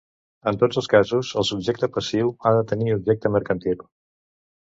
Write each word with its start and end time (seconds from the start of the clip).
En 0.51 0.55
tots 0.61 0.79
els 0.81 0.87
casos 0.93 1.33
el 1.41 1.45
subjecte 1.49 1.89
passiu 1.99 2.33
ha 2.43 2.55
de 2.57 2.65
tenir 2.73 2.91
objecte 2.97 3.33
mercantil. 3.37 3.79